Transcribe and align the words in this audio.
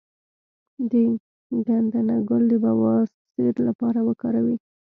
د 0.89 0.91
ګندنه 1.67 2.15
ګل 2.29 2.43
د 2.51 2.53
بواسیر 2.63 3.53
لپاره 3.67 3.99
وکاروئ 4.07 4.57